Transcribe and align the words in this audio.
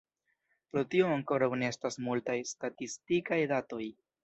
Pro 0.71 0.83
tio 0.93 1.09
ankoraŭ 1.17 1.51
ne 1.65 1.69
estas 1.75 1.99
multaj 2.07 2.39
statistikaj 2.55 3.41
datoj. 3.55 3.83